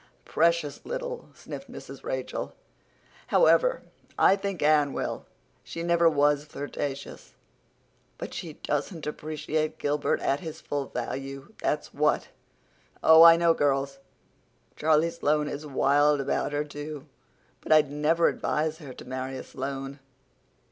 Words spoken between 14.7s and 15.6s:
Charlie Sloane